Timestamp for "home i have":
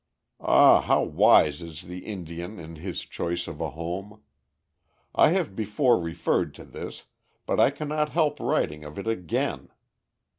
3.69-5.55